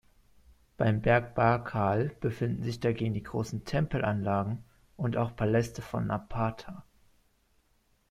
[0.77, 4.63] Beim Berg Barkal befinden sich dagegen die großen Tempelanlagen
[4.97, 6.83] und auch Paläste von Napata.